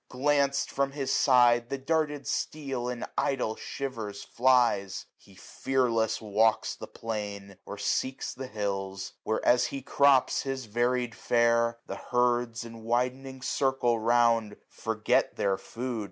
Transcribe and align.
Glanc'd 0.09 0.67
from 0.71 0.93
his 0.93 1.13
side, 1.13 1.65
710 1.69 1.77
The 1.79 1.85
darted 1.85 2.27
steel 2.27 2.89
in 2.89 3.05
idle 3.19 3.55
shivers 3.55 4.23
flies: 4.23 5.05
He 5.15 5.35
fearless 5.35 6.19
walks 6.19 6.73
the 6.73 6.87
plain, 6.87 7.57
or 7.67 7.77
seeks 7.77 8.33
the 8.33 8.47
hills; 8.47 9.13
Where, 9.21 9.45
as 9.47 9.67
he 9.67 9.83
crops 9.83 10.41
his 10.41 10.65
varied 10.65 11.13
fare, 11.13 11.77
the 11.85 11.97
herds. 11.97 12.63
In 12.65 12.81
widening 12.81 13.43
circle 13.43 13.99
round, 13.99 14.57
forget 14.67 15.35
their 15.35 15.55
food. 15.59 15.99